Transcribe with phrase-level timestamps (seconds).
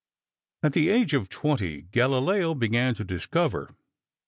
[0.63, 3.75] At the age of 20 Galileo began to discover.